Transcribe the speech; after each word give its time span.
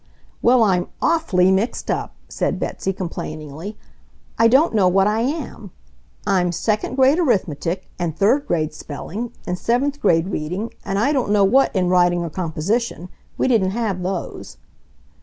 "Well, 0.41 0.63
I'm 0.63 0.87
AWFULLY 1.03 1.51
mixed 1.51 1.91
up!" 1.91 2.15
said 2.27 2.57
Betsy, 2.59 2.91
complainingly. 2.91 3.77
"I 4.35 4.47
don't 4.47 4.73
know 4.73 4.87
what 4.87 5.05
I 5.05 5.19
am! 5.19 5.69
I'm 6.25 6.51
second 6.51 6.95
grade 6.95 7.19
arithmetic 7.19 7.87
and 7.99 8.17
third 8.17 8.47
grade 8.47 8.73
spelling 8.73 9.31
and 9.45 9.59
seventh 9.59 9.99
grade 10.01 10.29
reading 10.29 10.73
and 10.83 10.97
I 10.97 11.11
don't 11.11 11.29
know 11.29 11.43
what 11.43 11.75
in 11.75 11.87
writing 11.87 12.23
or 12.23 12.31
composition. 12.31 13.09
We 13.37 13.47
didn't 13.47 13.77
have 13.77 14.01
those." 14.01 14.57